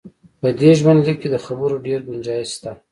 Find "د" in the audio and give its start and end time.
1.31-1.35